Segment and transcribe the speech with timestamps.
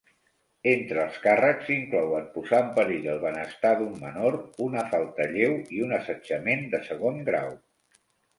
[0.69, 4.39] Entre els càrrecs s'inclouen, posar en perill el benestar d'un menor,
[4.69, 7.55] una falta lleu i un assetjament de segon grau.